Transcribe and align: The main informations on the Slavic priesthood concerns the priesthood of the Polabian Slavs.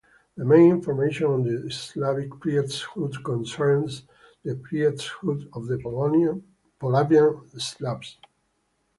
The 0.35 0.43
main 0.45 0.71
informations 0.77 1.29
on 1.29 1.43
the 1.43 1.69
Slavic 1.69 2.39
priesthood 2.39 3.23
concerns 3.23 4.01
the 4.43 4.55
priesthood 4.55 5.47
of 5.53 5.67
the 5.67 5.77
Polabian 5.77 7.61
Slavs. 7.61 8.17